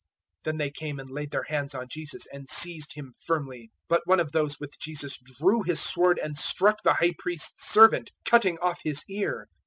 [0.45, 3.65] Then they came and laid their hands on Jesus and seized Him firmly.
[3.87, 7.69] 026:051 But one of those with Jesus drew his sword and struck the High Priest's
[7.71, 9.45] servant, cutting off his ear.